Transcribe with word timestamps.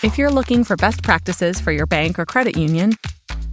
If 0.00 0.16
you're 0.16 0.30
looking 0.30 0.62
for 0.62 0.76
best 0.76 1.02
practices 1.02 1.60
for 1.60 1.72
your 1.72 1.86
bank 1.86 2.20
or 2.20 2.24
credit 2.24 2.56
union, 2.56 2.92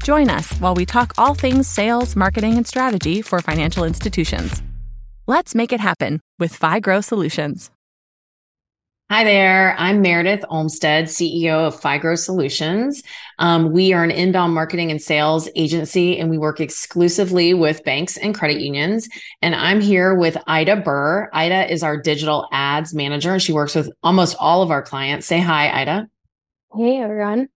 join 0.03 0.29
us 0.29 0.53
while 0.59 0.75
we 0.75 0.85
talk 0.85 1.13
all 1.17 1.33
things 1.33 1.67
sales, 1.67 2.15
marketing, 2.15 2.55
and 2.55 2.67
strategy 2.67 3.23
for 3.23 3.41
financial 3.41 3.83
institutions. 3.83 4.61
Let's 5.25 5.55
make 5.55 5.73
it 5.73 5.79
happen 5.79 6.21
with 6.37 6.53
FIGRO 6.55 7.03
Solutions. 7.03 7.71
Hi 9.09 9.23
there. 9.23 9.75
I'm 9.79 10.03
Meredith 10.03 10.45
Olmstead, 10.47 11.05
CEO 11.05 11.65
of 11.65 11.81
FIGRO 11.81 12.15
Solutions. 12.15 13.01
Um, 13.39 13.71
we 13.71 13.93
are 13.93 14.03
an 14.03 14.11
inbound 14.11 14.53
marketing 14.53 14.91
and 14.91 15.01
sales 15.01 15.49
agency, 15.55 16.19
and 16.19 16.29
we 16.29 16.37
work 16.37 16.59
exclusively 16.59 17.55
with 17.55 17.83
banks 17.83 18.17
and 18.17 18.35
credit 18.35 18.61
unions. 18.61 19.09
And 19.41 19.55
I'm 19.55 19.81
here 19.81 20.13
with 20.13 20.37
Ida 20.45 20.75
Burr. 20.75 21.27
Ida 21.33 21.71
is 21.73 21.81
our 21.81 21.99
digital 21.99 22.47
ads 22.51 22.93
manager, 22.93 23.33
and 23.33 23.41
she 23.41 23.51
works 23.51 23.73
with 23.73 23.91
almost 24.03 24.35
all 24.39 24.61
of 24.61 24.69
our 24.69 24.83
clients. 24.83 25.25
Say 25.25 25.39
hi, 25.39 25.81
Ida. 25.81 26.07
Hey, 26.75 26.99
everyone. 26.99 27.47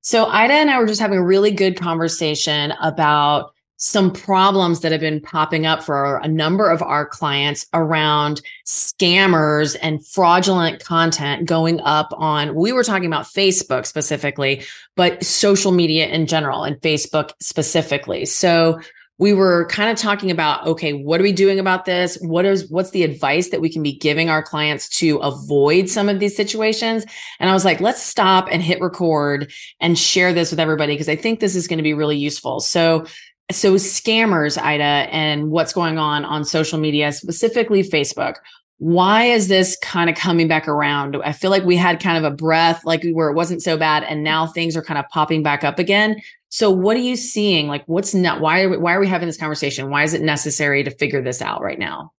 So, 0.00 0.26
Ida 0.26 0.54
and 0.54 0.70
I 0.70 0.80
were 0.80 0.86
just 0.86 1.00
having 1.00 1.18
a 1.18 1.24
really 1.24 1.52
good 1.52 1.78
conversation 1.78 2.72
about 2.82 3.52
some 3.76 4.10
problems 4.10 4.80
that 4.80 4.90
have 4.90 5.00
been 5.00 5.20
popping 5.20 5.66
up 5.66 5.84
for 5.84 6.16
a 6.16 6.26
number 6.26 6.68
of 6.68 6.82
our 6.82 7.06
clients 7.06 7.66
around 7.74 8.40
scammers 8.66 9.76
and 9.82 10.04
fraudulent 10.04 10.82
content 10.82 11.46
going 11.46 11.78
up 11.82 12.08
on 12.16 12.54
we 12.54 12.72
were 12.72 12.82
talking 12.82 13.06
about 13.06 13.26
Facebook 13.26 13.84
specifically 13.84 14.64
but 14.94 15.22
social 15.22 15.72
media 15.72 16.06
in 16.06 16.26
general 16.26 16.64
and 16.64 16.76
Facebook 16.80 17.32
specifically 17.38 18.24
so 18.24 18.80
we 19.18 19.32
were 19.32 19.66
kind 19.66 19.90
of 19.90 19.96
talking 19.96 20.30
about 20.30 20.66
okay 20.66 20.92
what 20.92 21.20
are 21.20 21.22
we 21.22 21.32
doing 21.32 21.58
about 21.58 21.84
this? 21.84 22.18
What 22.20 22.44
is 22.44 22.70
what's 22.70 22.90
the 22.90 23.02
advice 23.02 23.50
that 23.50 23.60
we 23.60 23.72
can 23.72 23.82
be 23.82 23.96
giving 23.96 24.28
our 24.28 24.42
clients 24.42 24.88
to 24.98 25.16
avoid 25.18 25.88
some 25.88 26.08
of 26.08 26.20
these 26.20 26.36
situations? 26.36 27.04
And 27.40 27.48
i 27.48 27.52
was 27.52 27.64
like 27.64 27.80
let's 27.80 28.02
stop 28.02 28.48
and 28.50 28.62
hit 28.62 28.80
record 28.80 29.52
and 29.80 29.98
share 29.98 30.32
this 30.32 30.50
with 30.50 30.60
everybody 30.60 30.94
because 30.94 31.08
i 31.08 31.16
think 31.16 31.40
this 31.40 31.56
is 31.56 31.66
going 31.66 31.78
to 31.78 31.82
be 31.82 31.94
really 31.94 32.18
useful. 32.18 32.60
So 32.60 33.06
so 33.50 33.74
scammers 33.74 34.60
ida 34.60 34.82
and 34.82 35.50
what's 35.50 35.72
going 35.72 35.98
on 35.98 36.24
on 36.24 36.44
social 36.44 36.80
media 36.80 37.12
specifically 37.12 37.82
facebook 37.82 38.36
why 38.78 39.24
is 39.24 39.48
this 39.48 39.76
kind 39.82 40.10
of 40.10 40.16
coming 40.16 40.48
back 40.48 40.68
around? 40.68 41.16
I 41.24 41.32
feel 41.32 41.50
like 41.50 41.64
we 41.64 41.76
had 41.76 41.98
kind 41.98 42.18
of 42.22 42.30
a 42.30 42.34
breath 42.34 42.84
like 42.84 43.02
where 43.12 43.30
it 43.30 43.34
wasn't 43.34 43.62
so 43.62 43.78
bad 43.78 44.04
and 44.04 44.22
now 44.22 44.46
things 44.46 44.76
are 44.76 44.82
kind 44.82 44.98
of 44.98 45.08
popping 45.08 45.42
back 45.42 45.64
up 45.64 45.78
again 45.78 46.20
so 46.56 46.70
what 46.70 46.96
are 46.96 47.00
you 47.00 47.16
seeing? 47.16 47.68
Like 47.68 47.84
what's 47.84 48.14
not 48.14 48.40
why 48.40 48.62
are 48.62 48.70
we, 48.70 48.78
why 48.78 48.94
are 48.94 49.00
we 49.00 49.06
having 49.06 49.28
this 49.28 49.36
conversation? 49.36 49.90
Why 49.90 50.04
is 50.04 50.14
it 50.14 50.22
necessary 50.22 50.82
to 50.84 50.90
figure 50.90 51.20
this 51.20 51.42
out 51.42 51.60
right 51.60 51.78
now? 51.78 52.12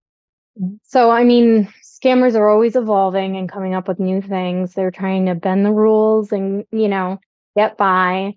So 0.83 1.11
i 1.11 1.25
mean 1.25 1.73
scammers 1.83 2.34
are 2.34 2.51
always 2.51 2.77
evolving 2.77 3.39
and 3.39 3.51
coming 3.51 3.73
up 3.73 3.89
with 3.89 3.98
new 3.98 4.20
things. 4.20 4.75
They're 4.75 4.91
trying 4.91 5.25
to 5.25 5.34
bend 5.34 5.64
the 5.64 5.73
rules 5.73 6.33
and 6.33 6.67
you 6.70 6.87
know 6.87 7.19
get 7.57 7.79
by 7.79 8.34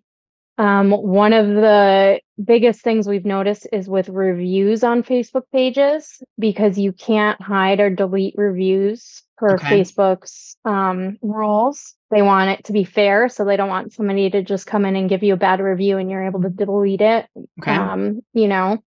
um, 0.59 0.91
one 0.91 1.31
of 1.31 1.47
the 1.47 2.19
biggest 2.43 2.81
things 2.81 3.07
we've 3.07 3.23
noticed 3.23 3.65
is 3.71 3.87
with 3.87 4.09
reviews 4.09 4.83
on 4.83 5.03
Facebook 5.03 5.43
pages 5.53 6.21
because 6.37 6.77
you 6.77 6.91
can't 6.91 7.41
hide 7.41 7.79
or 7.79 7.89
delete 7.89 8.35
reviews 8.37 9.23
per 9.37 9.53
okay. 9.53 9.79
Facebook's 9.79 10.57
um, 10.65 11.17
rules. 11.21 11.95
They 12.11 12.21
want 12.21 12.49
it 12.49 12.65
to 12.65 12.73
be 12.73 12.83
fair, 12.83 13.29
so 13.29 13.45
they 13.45 13.55
don't 13.55 13.69
want 13.69 13.93
somebody 13.93 14.29
to 14.31 14.43
just 14.43 14.67
come 14.67 14.83
in 14.83 14.97
and 14.97 15.07
give 15.09 15.23
you 15.23 15.33
a 15.33 15.37
bad 15.37 15.61
review 15.61 15.97
and 15.97 16.11
you're 16.11 16.25
able 16.25 16.41
to 16.41 16.49
delete 16.49 16.99
it. 16.99 17.25
Okay. 17.61 17.73
Um, 17.73 18.19
you 18.33 18.49
know. 18.49 18.83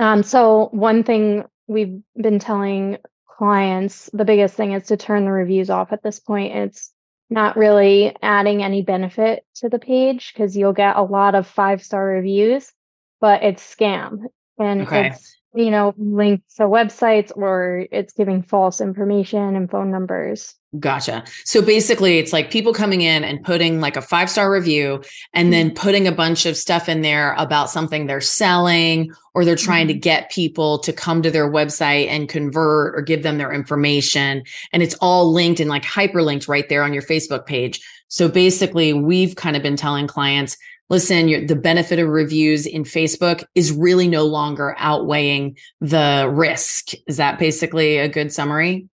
Um, 0.00 0.24
so 0.24 0.68
one 0.72 1.04
thing 1.04 1.44
we've 1.68 2.00
been 2.20 2.40
telling 2.40 2.98
clients, 3.28 4.10
the 4.12 4.24
biggest 4.24 4.56
thing 4.56 4.72
is 4.72 4.88
to 4.88 4.96
turn 4.96 5.26
the 5.26 5.30
reviews 5.30 5.70
off 5.70 5.92
at 5.92 6.02
this 6.02 6.18
point. 6.18 6.56
It's 6.56 6.92
not 7.30 7.56
really 7.56 8.14
adding 8.22 8.62
any 8.62 8.82
benefit 8.82 9.44
to 9.56 9.68
the 9.68 9.78
page 9.78 10.32
because 10.32 10.56
you'll 10.56 10.72
get 10.72 10.96
a 10.96 11.02
lot 11.02 11.34
of 11.34 11.46
five 11.46 11.82
star 11.82 12.04
reviews, 12.04 12.72
but 13.20 13.42
it's 13.42 13.62
scam 13.62 14.24
and 14.58 14.82
okay. 14.82 15.08
it's 15.08 15.36
you 15.56 15.70
know 15.70 15.94
linked 15.96 16.56
to 16.56 16.64
websites 16.64 17.32
or 17.34 17.86
it's 17.90 18.12
giving 18.12 18.42
false 18.42 18.80
information 18.80 19.56
and 19.56 19.70
phone 19.70 19.90
numbers. 19.90 20.54
Gotcha. 20.78 21.24
So 21.44 21.62
basically, 21.62 22.18
it's 22.18 22.32
like 22.32 22.50
people 22.50 22.74
coming 22.74 23.00
in 23.00 23.24
and 23.24 23.42
putting 23.42 23.80
like 23.80 23.96
a 23.96 24.02
five 24.02 24.28
star 24.28 24.52
review 24.52 25.02
and 25.32 25.52
then 25.52 25.68
mm-hmm. 25.68 25.76
putting 25.76 26.06
a 26.06 26.12
bunch 26.12 26.44
of 26.44 26.56
stuff 26.56 26.88
in 26.88 27.02
there 27.02 27.34
about 27.38 27.70
something 27.70 28.06
they're 28.06 28.20
selling 28.20 29.10
or 29.34 29.44
they're 29.44 29.56
trying 29.56 29.86
mm-hmm. 29.86 29.94
to 29.94 30.00
get 30.00 30.30
people 30.30 30.78
to 30.80 30.92
come 30.92 31.22
to 31.22 31.30
their 31.30 31.50
website 31.50 32.08
and 32.08 32.28
convert 32.28 32.98
or 32.98 33.00
give 33.00 33.22
them 33.22 33.38
their 33.38 33.52
information. 33.52 34.42
And 34.72 34.82
it's 34.82 34.96
all 35.00 35.32
linked 35.32 35.60
and 35.60 35.70
like 35.70 35.84
hyperlinked 35.84 36.48
right 36.48 36.68
there 36.68 36.82
on 36.82 36.92
your 36.92 37.02
Facebook 37.02 37.46
page. 37.46 37.80
So 38.08 38.28
basically, 38.28 38.92
we've 38.92 39.34
kind 39.36 39.56
of 39.56 39.62
been 39.62 39.76
telling 39.76 40.06
clients, 40.06 40.56
listen, 40.88 41.46
the 41.46 41.56
benefit 41.56 41.98
of 41.98 42.08
reviews 42.08 42.66
in 42.66 42.84
Facebook 42.84 43.44
is 43.54 43.72
really 43.72 44.08
no 44.08 44.24
longer 44.24 44.74
outweighing 44.78 45.56
the 45.80 46.30
risk. 46.32 46.92
Is 47.06 47.16
that 47.16 47.38
basically 47.38 47.98
a 47.98 48.08
good 48.08 48.32
summary? 48.32 48.88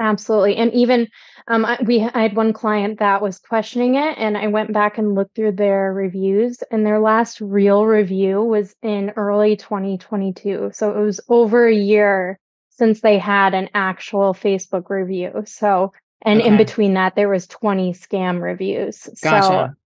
Absolutely. 0.00 0.56
And 0.56 0.72
even 0.72 1.08
um, 1.46 1.64
I, 1.64 1.78
we 1.84 2.00
I 2.00 2.22
had 2.22 2.34
one 2.34 2.54
client 2.54 3.00
that 3.00 3.20
was 3.20 3.38
questioning 3.38 3.96
it, 3.96 4.16
and 4.16 4.36
I 4.36 4.46
went 4.46 4.72
back 4.72 4.96
and 4.96 5.14
looked 5.14 5.36
through 5.36 5.52
their 5.52 5.92
reviews, 5.92 6.62
and 6.70 6.86
their 6.86 7.00
last 7.00 7.40
real 7.40 7.84
review 7.84 8.42
was 8.42 8.74
in 8.82 9.10
early 9.16 9.56
2022. 9.56 10.70
So 10.72 10.98
it 10.98 11.04
was 11.04 11.20
over 11.28 11.66
a 11.66 11.74
year 11.74 12.38
since 12.70 13.02
they 13.02 13.18
had 13.18 13.52
an 13.52 13.68
actual 13.74 14.32
Facebook 14.32 14.88
review. 14.88 15.42
So, 15.44 15.92
and 16.22 16.40
okay. 16.40 16.48
in 16.48 16.56
between 16.56 16.94
that, 16.94 17.14
there 17.14 17.28
was 17.28 17.46
20 17.46 17.92
scam 17.92 18.40
reviews. 18.40 19.06
Gotcha. 19.22 19.46
So 19.46 19.79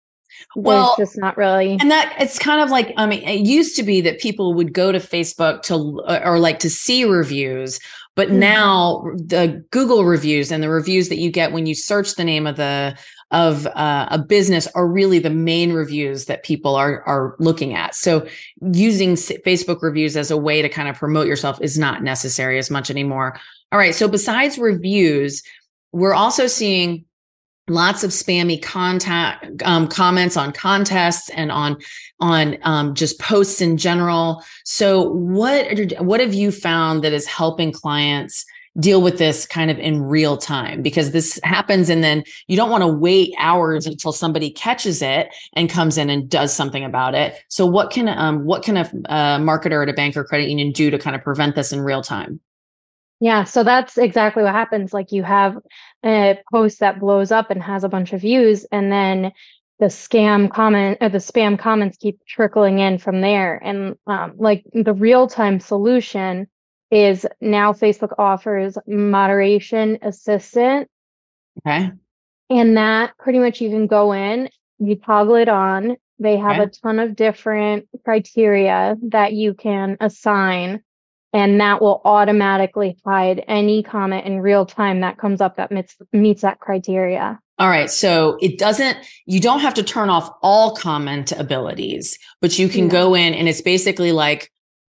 well 0.56 0.94
just 0.98 1.18
not 1.18 1.36
really 1.36 1.76
and 1.80 1.90
that 1.90 2.14
it's 2.18 2.38
kind 2.38 2.60
of 2.60 2.70
like 2.70 2.92
i 2.96 3.06
mean 3.06 3.22
it 3.22 3.46
used 3.46 3.76
to 3.76 3.82
be 3.82 4.00
that 4.00 4.20
people 4.20 4.54
would 4.54 4.72
go 4.72 4.92
to 4.92 4.98
facebook 4.98 5.62
to 5.62 5.74
or 6.24 6.38
like 6.38 6.58
to 6.58 6.70
see 6.70 7.04
reviews 7.04 7.80
but 8.16 8.28
mm-hmm. 8.28 8.38
now 8.38 9.04
the 9.16 9.64
Google 9.70 10.04
reviews 10.04 10.52
and 10.52 10.62
the 10.62 10.68
reviews 10.68 11.08
that 11.08 11.18
you 11.18 11.30
get 11.30 11.52
when 11.52 11.66
you 11.66 11.74
search 11.74 12.14
the 12.14 12.24
name 12.24 12.46
of 12.46 12.56
the 12.56 12.96
of 13.30 13.66
uh, 13.66 14.06
a 14.10 14.18
business 14.18 14.68
are 14.74 14.86
really 14.86 15.18
the 15.18 15.30
main 15.30 15.72
reviews 15.72 16.26
that 16.26 16.44
people 16.44 16.76
are 16.76 17.02
are 17.02 17.34
looking 17.40 17.74
at. 17.74 17.94
So 17.94 18.26
using 18.60 19.14
Facebook 19.14 19.82
reviews 19.82 20.16
as 20.16 20.30
a 20.30 20.36
way 20.36 20.62
to 20.62 20.68
kind 20.68 20.88
of 20.88 20.96
promote 20.96 21.26
yourself 21.26 21.58
is 21.60 21.78
not 21.78 22.02
necessary 22.02 22.58
as 22.58 22.70
much 22.70 22.90
anymore. 22.90 23.38
All 23.72 23.78
right. 23.78 23.94
So 23.94 24.06
besides 24.06 24.58
reviews, 24.58 25.42
we're 25.90 26.14
also 26.14 26.46
seeing 26.46 27.04
lots 27.68 28.04
of 28.04 28.10
spammy 28.10 28.60
contact 28.62 29.62
um, 29.64 29.88
comments 29.88 30.36
on 30.36 30.52
contests 30.52 31.30
and 31.30 31.50
on 31.50 31.76
on 32.20 32.58
um, 32.62 32.94
just 32.94 33.18
posts 33.18 33.60
in 33.60 33.76
general. 33.76 34.42
So 34.64 35.10
what 35.10 35.92
what 36.00 36.20
have 36.20 36.34
you 36.34 36.50
found 36.50 37.02
that 37.04 37.12
is 37.12 37.26
helping 37.26 37.72
clients 37.72 38.44
deal 38.80 39.00
with 39.00 39.18
this 39.18 39.46
kind 39.46 39.70
of 39.70 39.78
in 39.78 40.02
real 40.02 40.36
time? 40.36 40.82
Because 40.82 41.12
this 41.12 41.40
happens 41.42 41.88
and 41.88 42.04
then 42.04 42.24
you 42.48 42.56
don't 42.56 42.70
want 42.70 42.82
to 42.82 42.88
wait 42.88 43.32
hours 43.38 43.86
until 43.86 44.12
somebody 44.12 44.50
catches 44.50 45.00
it 45.00 45.28
and 45.54 45.70
comes 45.70 45.96
in 45.96 46.10
and 46.10 46.28
does 46.28 46.52
something 46.52 46.84
about 46.84 47.14
it. 47.14 47.40
So 47.48 47.64
what 47.64 47.90
can 47.90 48.08
um, 48.08 48.44
what 48.44 48.62
can 48.62 48.76
a, 48.76 48.90
a 49.06 49.38
marketer 49.40 49.82
at 49.82 49.88
a 49.88 49.94
bank 49.94 50.16
or 50.16 50.24
credit 50.24 50.48
union 50.48 50.72
do 50.72 50.90
to 50.90 50.98
kind 50.98 51.16
of 51.16 51.22
prevent 51.22 51.54
this 51.54 51.72
in 51.72 51.80
real 51.80 52.02
time 52.02 52.40
yeah, 53.24 53.44
so 53.44 53.64
that's 53.64 53.96
exactly 53.96 54.42
what 54.42 54.52
happens. 54.52 54.92
Like 54.92 55.10
you 55.10 55.22
have 55.22 55.56
a 56.04 56.38
post 56.52 56.80
that 56.80 57.00
blows 57.00 57.32
up 57.32 57.50
and 57.50 57.62
has 57.62 57.82
a 57.82 57.88
bunch 57.88 58.12
of 58.12 58.20
views, 58.20 58.66
and 58.70 58.92
then 58.92 59.32
the 59.78 59.86
scam 59.86 60.52
comment 60.52 60.98
or 61.00 61.08
the 61.08 61.16
spam 61.16 61.58
comments 61.58 61.96
keep 61.96 62.18
trickling 62.26 62.80
in 62.80 62.98
from 62.98 63.22
there. 63.22 63.56
And 63.64 63.96
um, 64.06 64.34
like 64.36 64.66
the 64.74 64.92
real 64.92 65.26
time 65.26 65.58
solution 65.58 66.48
is 66.90 67.26
now 67.40 67.72
Facebook 67.72 68.12
offers 68.18 68.76
moderation 68.86 69.96
assistant. 70.02 70.90
Okay. 71.66 71.92
And 72.50 72.76
that 72.76 73.16
pretty 73.16 73.38
much 73.38 73.62
you 73.62 73.70
can 73.70 73.86
go 73.86 74.12
in, 74.12 74.50
you 74.80 74.96
toggle 74.96 75.36
it 75.36 75.48
on. 75.48 75.96
They 76.18 76.36
have 76.36 76.60
okay. 76.60 76.64
a 76.64 76.66
ton 76.66 76.98
of 76.98 77.16
different 77.16 77.88
criteria 78.04 78.96
that 79.08 79.32
you 79.32 79.54
can 79.54 79.96
assign 79.98 80.82
and 81.34 81.60
that 81.60 81.82
will 81.82 82.00
automatically 82.04 82.96
hide 83.04 83.44
any 83.48 83.82
comment 83.82 84.24
in 84.24 84.40
real 84.40 84.64
time 84.64 85.00
that 85.00 85.18
comes 85.18 85.40
up 85.40 85.56
that 85.56 85.72
meets, 85.72 85.96
meets 86.12 86.42
that 86.42 86.60
criteria. 86.60 87.40
All 87.58 87.68
right. 87.68 87.90
So 87.90 88.38
it 88.40 88.56
doesn't, 88.56 88.98
you 89.26 89.40
don't 89.40 89.60
have 89.60 89.74
to 89.74 89.82
turn 89.82 90.10
off 90.10 90.30
all 90.42 90.76
comment 90.76 91.32
abilities, 91.32 92.16
but 92.40 92.58
you 92.58 92.68
can 92.68 92.88
go 92.88 93.14
in 93.14 93.34
and 93.34 93.48
it's 93.48 93.60
basically 93.60 94.12
like 94.12 94.50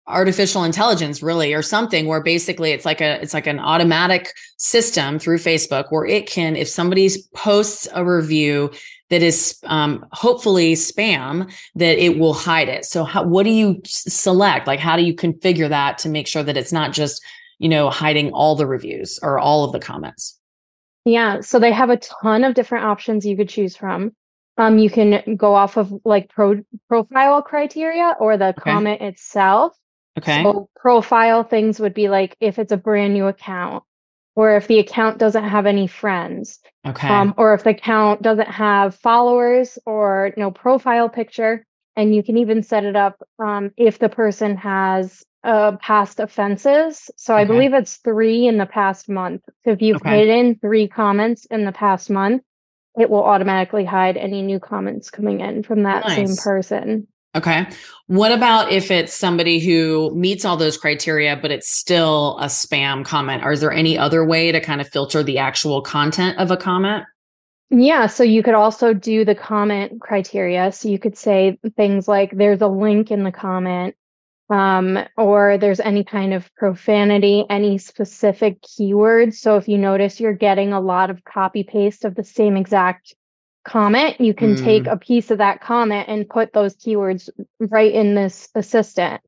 artificial 0.09 0.65
intelligence 0.65 1.23
really 1.23 1.55
or 1.55 1.63
something 1.63 2.07
where 2.07 2.21
basically 2.21 2.73
it's 2.73 2.85
like 2.85 3.01
a 3.01 3.23
it's 3.23 3.33
like 3.33 3.47
an 3.47 3.61
automatic 3.61 4.33
system 4.59 5.17
through 5.17 5.39
facebook 5.39 5.85
where 5.91 6.05
it 6.05 6.27
can 6.27 6.57
if 6.57 6.69
somebody 6.69 7.09
posts 7.37 7.87
a 7.95 8.05
review 8.05 8.69
that 9.13 9.23
is 9.23 9.59
um, 9.65 10.05
hopefully 10.13 10.75
spam 10.75 11.51
that 11.77 12.03
it 12.03 12.19
will 12.19 12.35
hide 12.35 12.69
it 12.69 12.85
so 12.85 13.05
how, 13.05 13.23
what 13.23 13.45
do 13.45 13.51
you 13.51 13.81
select 13.85 14.67
like 14.67 14.81
how 14.81 14.97
do 14.97 15.03
you 15.03 15.15
configure 15.15 15.69
that 15.69 15.99
to 15.99 16.09
make 16.09 16.27
sure 16.27 16.43
that 16.43 16.57
it's 16.57 16.73
not 16.73 16.93
just 16.93 17.23
you 17.59 17.69
know 17.69 17.91
hiding 17.91 18.33
all 18.33 18.57
the 18.57 18.67
reviews 18.67 19.19
or 19.23 19.39
all 19.39 19.65
of 19.65 19.73
the 19.73 19.79
comments 19.81 20.39
Yeah, 21.05 21.41
so 21.41 21.59
they 21.59 21.73
have 21.73 21.91
a 21.91 21.97
ton 21.99 22.45
of 22.45 22.55
different 22.55 22.85
options 22.85 23.27
you 23.27 23.37
could 23.37 23.49
choose 23.49 23.77
from. 23.77 24.13
Um, 24.57 24.79
you 24.79 24.89
can 24.89 25.37
go 25.37 25.55
off 25.55 25.77
of 25.77 25.93
like 26.05 26.29
pro 26.29 26.63
profile 26.89 27.43
criteria 27.43 28.15
or 28.21 28.37
the 28.37 28.51
Okay. 28.51 28.71
comment 28.71 29.01
itself. 29.03 29.77
Okay. 30.19 30.43
So 30.45 30.69
profile 30.77 31.43
things 31.43 31.81
would 31.81 31.95
be 31.95 32.09
like 32.09 32.37
if 32.41 32.59
it's 32.59 32.73
a 32.73 32.77
brand 32.77 33.15
new 33.15 33.27
account, 33.27 33.83
or 34.35 34.57
if 34.57 34.67
the 34.67 34.79
account 34.79 35.19
doesn't 35.19 35.45
have 35.45 35.67
any 35.67 35.87
friends, 35.87 36.61
Okay. 36.87 37.09
um, 37.09 37.35
or 37.37 37.55
if 37.55 37.65
the 37.65 37.71
account 37.71 38.23
doesn't 38.23 38.49
have 38.49 38.95
followers 38.95 39.79
or 39.87 40.33
no 40.37 40.51
profile 40.51 41.09
picture. 41.09 41.65
And 41.95 42.15
you 42.15 42.23
can 42.23 42.39
even 42.39 42.63
set 42.63 42.85
it 42.85 42.97
up 42.97 43.23
um, 43.39 43.71
if 43.77 43.99
the 43.99 44.09
person 44.09 44.57
has 44.57 45.23
uh, 45.45 45.73
past 45.77 46.21
offenses. 46.21 47.11
So 47.19 47.37
I 47.37 47.45
believe 47.45 47.75
it's 47.75 47.99
three 47.99 48.47
in 48.47 48.57
the 48.57 48.65
past 48.65 49.11
month. 49.11 49.43
So 49.65 49.73
if 49.73 49.83
you've 49.83 49.97
Okay. 49.97 50.21
hidden 50.21 50.55
three 50.55 50.89
comments 50.89 51.45
in 51.47 51.67
the 51.67 51.73
past 51.73 52.09
month, 52.09 52.43
it 52.99 53.11
will 53.11 53.25
automatically 53.25 53.85
hide 53.85 54.17
any 54.17 54.41
new 54.43 54.59
comments 54.59 55.11
coming 55.11 55.41
in 55.41 55.63
from 55.63 55.83
that 55.83 56.09
same 56.11 56.37
person. 56.37 57.09
Okay. 57.35 57.67
What 58.09 58.31
about 58.31 58.71
if 58.71 58.91
it's 58.91 59.15
somebody 59.15 59.59
who 59.59 60.15
meets 60.15 60.45
all 60.45 60.57
those 60.57 60.77
criteria, 60.77 61.37
but 61.37 61.51
it's 61.51 61.71
still 61.71 62.37
a 62.41 62.47
spam 62.47 63.05
comment? 63.05 63.43
Or 63.43 63.53
is 63.53 63.61
there 63.61 63.73
any 63.73 63.97
other 63.97 64.25
way 64.25 64.53
to 64.53 64.61
kind 64.61 64.81
of 64.81 64.89
filter 64.89 65.23
the 65.23 65.39
actual 65.39 65.81
content 65.81 66.39
of 66.39 66.51
a 66.51 66.57
comment? 66.57 67.05
Yeah, 67.71 68.07
so 68.07 68.23
you 68.23 68.43
could 68.43 68.53
also 68.53 68.93
do 68.93 69.25
the 69.25 69.35
comment 69.35 69.99
criteria. 69.99 70.73
So 70.73 70.91
you 70.91 70.99
could 70.99 71.17
say 71.17 71.59
things 71.75 72.07
like 72.07 72.37
there's 72.37 72.61
a 72.61 72.67
link 72.67 73.11
in 73.11 73.25
the 73.25 73.33
comment, 73.33 73.95
um, 74.51 74.99
or 75.17 75.57
there's 75.57 75.81
any 75.81 76.05
kind 76.05 76.35
of 76.35 76.55
profanity, 76.55 77.47
any 77.49 77.79
specific 77.79 78.61
keywords. 78.61 79.37
So 79.37 79.57
if 79.57 79.69
you 79.69 79.79
notice 79.79 80.21
you're 80.21 80.35
getting 80.35 80.75
a 80.75 80.81
lot 80.81 81.09
of 81.09 81.25
copy 81.25 81.63
paste 81.63 82.05
of 82.05 82.15
the 82.15 82.25
same 82.25 82.59
exact 82.59 83.15
comment, 83.65 84.21
you 84.21 84.35
can 84.35 84.55
take 84.57 84.87
a 84.87 84.97
piece 84.97 85.31
of 85.31 85.39
that 85.39 85.61
comment 85.61 86.09
and 86.09 86.29
put 86.29 86.53
those 86.53 86.77
keywords 86.77 87.29
right 87.61 87.93
in 87.93 88.15
this 88.15 88.49
assistant. 88.55 89.21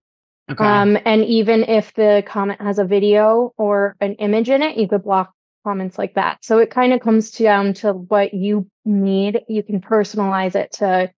Okay. 0.51 0.65
Um, 0.65 0.99
and 1.05 1.25
even 1.25 1.65
if 1.65 1.95
the 1.95 2.23
comment 2.27 2.61
has 2.61 2.79
a 2.79 2.85
video 2.85 3.55
or 3.57 3.97
an 4.01 4.15
image 4.15 4.51
in 4.51 4.63
it, 4.63 4.77
you 4.77 4.89
could 4.89 5.05
block 5.05 5.33
comments 5.65 5.97
like 5.99 6.15
that. 6.15 6.45
So 6.45 6.59
it 6.59 6.71
kind 6.71 6.93
of 6.93 7.01
comes 7.01 7.31
down 7.31 7.75
to 7.75 7.95
what 7.95 8.35
you 8.35 8.69
need. 8.85 9.43
You 9.49 9.63
can 9.63 9.81
personalize 9.81 10.55
it 10.55 10.73
to 10.73 11.11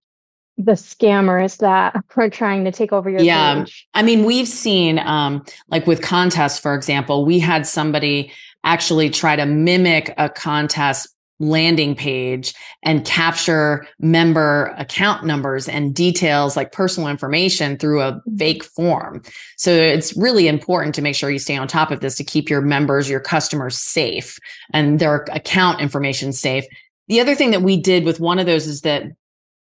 the 0.57 0.71
scammers 0.73 1.57
that 1.57 1.95
are 2.15 2.29
trying 2.29 2.63
to 2.65 2.71
take 2.71 2.93
over 2.93 3.09
your 3.09 3.19
Yeah. 3.19 3.55
page. 3.55 3.87
I 3.93 4.03
mean, 4.03 4.23
we've 4.23 4.47
seen, 4.47 4.99
um, 4.99 5.43
like 5.69 5.85
with 5.85 6.01
contests, 6.01 6.59
for 6.59 6.73
example, 6.73 7.25
we 7.25 7.39
had 7.39 7.67
somebody 7.67 8.31
actually 8.63 9.09
try 9.09 9.35
to 9.35 9.45
mimic 9.45 10.13
a 10.17 10.29
contest 10.29 11.09
landing 11.39 11.95
page 11.95 12.53
and 12.83 13.05
capture 13.05 13.87
member 13.99 14.73
account 14.77 15.25
numbers 15.25 15.69
and 15.69 15.93
details 15.93 16.55
like 16.55 16.71
personal 16.71 17.09
information 17.09 17.77
through 17.77 18.01
a 18.01 18.13
mm-hmm. 18.13 18.37
fake 18.37 18.63
form. 18.63 19.21
So 19.57 19.71
it's 19.71 20.15
really 20.17 20.47
important 20.47 20.95
to 20.95 21.01
make 21.01 21.15
sure 21.15 21.29
you 21.29 21.39
stay 21.39 21.57
on 21.57 21.67
top 21.67 21.91
of 21.91 21.99
this 21.99 22.15
to 22.17 22.23
keep 22.23 22.49
your 22.49 22.61
members, 22.61 23.09
your 23.09 23.19
customers 23.19 23.77
safe 23.77 24.39
and 24.73 24.99
their 24.99 25.25
account 25.31 25.79
information 25.79 26.33
safe. 26.33 26.65
The 27.07 27.19
other 27.19 27.35
thing 27.35 27.51
that 27.51 27.61
we 27.61 27.77
did 27.77 28.03
with 28.03 28.19
one 28.19 28.39
of 28.39 28.45
those 28.45 28.67
is 28.67 28.81
that 28.81 29.03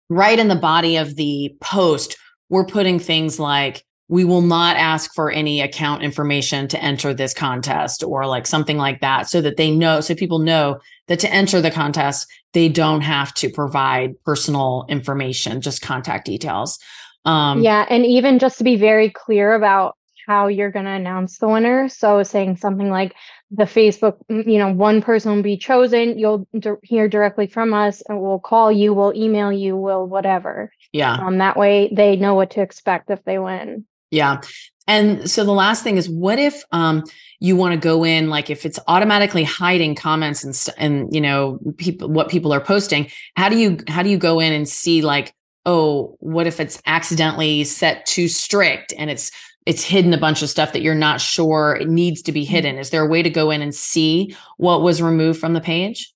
right 0.10 0.40
in 0.40 0.48
the 0.48 0.56
body 0.56 0.98
of 0.98 1.16
the 1.16 1.56
post, 1.62 2.18
we're 2.50 2.66
putting 2.66 3.00
things 3.00 3.40
like, 3.40 3.85
we 4.08 4.24
will 4.24 4.42
not 4.42 4.78
ask 4.78 5.14
for 5.14 5.32
any 5.32 5.62
account 5.62 6.04
information 6.04 6.68
to 6.68 6.84
enter 6.84 7.14
this 7.14 7.34
contest 7.34 8.04
or 8.04 8.28
like 8.28 8.46
something 8.46 8.78
like 8.78 9.02
that 9.02 9.28
so 9.28 9.42
that 9.42 9.58
they 9.58 9.72
know, 9.72 10.00
so 10.00 10.14
people 10.14 10.40
know 10.40 10.80
that 11.08 11.20
to 11.20 11.34
enter 11.34 11.60
the 11.60 11.72
contest, 11.72 12.28
they 12.54 12.70
don't 12.70 13.02
have 13.02 13.34
to 13.34 13.50
provide 13.50 14.14
personal 14.24 14.86
information, 14.90 15.60
just 15.60 15.82
contact 15.82 16.26
details. 16.26 16.78
Um, 17.26 17.62
yeah. 17.62 17.86
And 17.90 18.06
even 18.06 18.38
just 18.38 18.60
to 18.60 18.64
be 18.64 18.76
very 18.76 19.10
clear 19.10 19.56
about 19.56 19.98
how 20.28 20.48
you're 20.48 20.72
going 20.72 20.86
to 20.86 20.92
announce 20.92 21.40
the 21.40 21.48
winner. 21.48 21.90
So 21.90 22.22
saying 22.24 22.58
something 22.58 22.90
like 22.90 23.16
the 23.52 23.64
Facebook, 23.64 24.18
mm, 24.30 24.46
you 24.52 24.60
know, 24.60 24.72
one 24.72 25.02
person 25.02 25.36
will 25.36 25.44
be 25.44 25.58
chosen. 25.58 26.18
You'll 26.18 26.48
d- 26.58 26.72
hear 26.84 27.08
directly 27.08 27.48
from 27.48 27.74
us 27.74 28.02
and 28.08 28.22
we'll 28.22 28.40
call 28.40 28.72
you, 28.72 28.94
we'll 28.94 29.16
email 29.16 29.52
you, 29.52 29.76
we'll 29.76 30.06
whatever. 30.06 30.72
yeah. 30.92 31.14
Um, 31.14 31.40
that 31.40 31.58
way 31.58 31.92
they 31.92 32.16
know 32.16 32.36
what 32.36 32.52
to 32.52 32.62
expect 32.62 33.10
if 33.10 33.24
they 33.24 33.40
win. 33.40 33.86
Yeah. 34.16 34.40
And 34.88 35.30
so 35.30 35.44
the 35.44 35.52
last 35.52 35.84
thing 35.84 35.98
is 35.98 36.10
what 36.10 36.40
if 36.40 36.64
um 36.72 37.04
you 37.42 37.56
want 37.58 37.74
to 37.74 37.80
go 37.80 38.06
in 38.06 38.30
like 38.30 38.50
if 38.50 38.66
it's 38.66 38.80
automatically 38.88 39.44
hiding 39.44 39.94
comments 39.94 40.44
and 40.44 40.56
st- 40.56 40.78
and 40.80 41.14
you 41.14 41.20
know 41.20 41.60
people 41.78 42.10
what 42.10 42.30
people 42.30 42.54
are 42.54 42.62
posting 42.62 43.12
how 43.36 43.50
do 43.50 43.58
you 43.58 43.78
how 43.90 44.02
do 44.02 44.10
you 44.10 44.18
go 44.18 44.40
in 44.40 44.54
and 44.54 44.70
see 44.70 45.02
like 45.02 45.34
oh 45.66 46.16
what 46.20 46.48
if 46.48 46.60
it's 46.60 46.82
accidentally 46.86 47.64
set 47.66 48.06
too 48.06 48.28
strict 48.28 48.94
and 48.98 49.10
it's 49.10 49.32
it's 49.66 49.84
hidden 49.84 50.14
a 50.14 50.18
bunch 50.18 50.42
of 50.42 50.50
stuff 50.50 50.72
that 50.72 50.82
you're 50.82 50.96
not 50.96 51.20
sure 51.20 51.78
it 51.82 51.90
needs 51.90 52.22
to 52.22 52.32
be 52.32 52.46
hidden 52.46 52.78
is 52.78 52.90
there 52.92 53.04
a 53.06 53.10
way 53.10 53.22
to 53.22 53.30
go 53.30 53.52
in 53.52 53.62
and 53.62 53.76
see 53.76 54.34
what 54.58 54.82
was 54.82 55.02
removed 55.02 55.40
from 55.40 55.54
the 55.54 55.62
page 55.62 56.14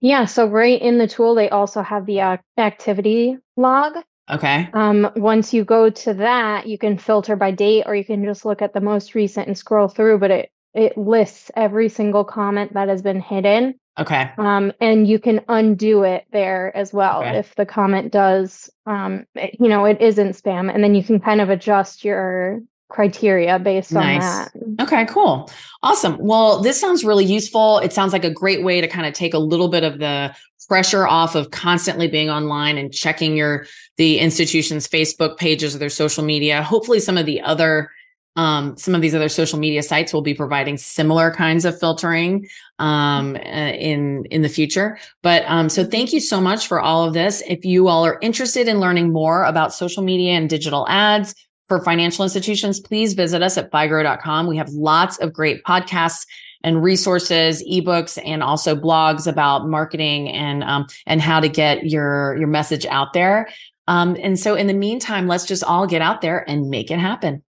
Yeah, 0.00 0.24
so 0.24 0.46
right 0.46 0.80
in 0.80 0.96
the 0.96 1.06
tool, 1.06 1.34
they 1.34 1.50
also 1.50 1.82
have 1.82 2.06
the 2.06 2.20
ac- 2.20 2.42
activity 2.56 3.36
log. 3.56 3.92
Okay 4.30 4.70
Um, 4.72 5.10
once 5.16 5.52
you 5.52 5.64
go 5.64 5.90
to 5.90 6.14
that, 6.14 6.66
you 6.66 6.78
can 6.78 6.98
filter 6.98 7.36
by 7.36 7.50
date, 7.50 7.84
or 7.86 7.94
you 7.94 8.04
can 8.04 8.24
just 8.24 8.44
look 8.44 8.62
at 8.62 8.72
the 8.72 8.80
most 8.80 9.14
recent 9.14 9.46
and 9.48 9.58
scroll 9.58 9.88
through. 9.88 10.18
But 10.18 10.30
it 10.30 10.50
it 10.74 10.96
lists 10.96 11.50
every 11.56 11.88
single 11.88 12.24
comment 12.24 12.74
that 12.74 12.88
has 12.88 13.02
been 13.02 13.20
hidden, 13.20 13.74
okay 13.98 14.30
um, 14.38 14.72
and 14.80 15.06
you 15.08 15.18
can 15.18 15.40
undo 15.48 16.04
it 16.04 16.24
there 16.32 16.74
as 16.76 16.92
well 16.92 17.20
Okay. 17.22 17.38
if 17.40 17.54
the 17.56 17.66
comment 17.66 18.12
does, 18.12 18.70
um, 18.86 19.26
it- 19.34 19.56
you 19.60 19.68
know, 19.68 19.84
it 19.86 20.00
isn't 20.00 20.32
spam, 20.36 20.72
and 20.72 20.82
then 20.84 20.94
you 20.94 21.02
can 21.02 21.20
kind 21.20 21.40
of 21.40 21.50
adjust 21.50 22.04
your 22.04 22.60
criteria 22.90 23.58
based 23.58 23.94
on 23.94 24.02
Nice. 24.02 24.22
that. 24.22 24.52
Okay, 24.80 25.06
cool. 25.06 25.50
Awesome. 25.82 26.18
Well, 26.20 26.60
this 26.60 26.78
sounds 26.78 27.04
really 27.04 27.24
useful. 27.24 27.78
It 27.78 27.92
sounds 27.92 28.12
like 28.12 28.24
a 28.24 28.30
great 28.30 28.62
way 28.62 28.80
to 28.80 28.88
kind 28.88 29.06
of 29.06 29.14
take 29.14 29.32
a 29.32 29.38
little 29.38 29.68
bit 29.68 29.84
of 29.84 29.98
the 29.98 30.34
pressure 30.68 31.06
off 31.06 31.34
of 31.34 31.50
constantly 31.50 32.06
being 32.06 32.30
online 32.30 32.78
and 32.78 32.92
checking 32.92 33.36
your 33.36 33.66
the 33.96 34.18
institution's 34.18 34.86
Facebook 34.86 35.36
pages 35.36 35.74
or 35.74 35.78
their 35.78 35.88
social 35.88 36.24
media. 36.24 36.62
Hopefully 36.62 37.00
some 37.00 37.16
of 37.16 37.26
the 37.26 37.40
other 37.40 37.90
um, 38.36 38.76
some 38.76 38.94
of 38.94 39.00
these 39.00 39.14
other 39.14 39.28
social 39.28 39.58
media 39.58 39.82
sites 39.82 40.12
will 40.12 40.22
be 40.22 40.34
providing 40.34 40.78
similar 40.78 41.32
kinds 41.32 41.64
of 41.64 41.78
filtering 41.78 42.48
um, 42.78 43.34
uh, 43.34 43.38
in 43.38 44.24
in 44.26 44.42
the 44.42 44.48
future. 44.48 44.98
But 45.22 45.42
um, 45.46 45.68
so 45.68 45.84
thank 45.84 46.12
you 46.12 46.20
so 46.20 46.40
much 46.40 46.68
for 46.68 46.80
all 46.80 47.04
of 47.04 47.12
this. 47.14 47.42
If 47.48 47.64
you 47.64 47.88
all 47.88 48.06
are 48.06 48.18
interested 48.22 48.68
in 48.68 48.78
learning 48.78 49.12
more 49.12 49.44
about 49.44 49.74
social 49.74 50.02
media 50.04 50.34
and 50.34 50.48
digital 50.48 50.86
ads, 50.88 51.34
for 51.70 51.80
financial 51.84 52.24
institutions, 52.24 52.80
please 52.80 53.14
visit 53.14 53.42
us 53.42 53.56
at 53.56 53.70
FIGRO.com. 53.70 54.48
We 54.48 54.56
have 54.56 54.70
lots 54.70 55.18
of 55.18 55.32
great 55.32 55.62
podcasts 55.62 56.26
and 56.64 56.82
resources, 56.82 57.62
ebooks, 57.62 58.18
and 58.24 58.42
also 58.42 58.74
blogs 58.74 59.28
about 59.28 59.68
marketing 59.68 60.30
and 60.30 60.64
um, 60.64 60.88
and 61.06 61.20
how 61.20 61.38
to 61.38 61.48
get 61.48 61.86
your 61.86 62.36
your 62.36 62.48
message 62.48 62.86
out 62.86 63.12
there. 63.12 63.48
Um, 63.86 64.16
and 64.20 64.36
so, 64.36 64.56
in 64.56 64.66
the 64.66 64.74
meantime, 64.74 65.28
let's 65.28 65.46
just 65.46 65.62
all 65.62 65.86
get 65.86 66.02
out 66.02 66.22
there 66.22 66.44
and 66.50 66.70
make 66.70 66.90
it 66.90 66.98
happen. 66.98 67.44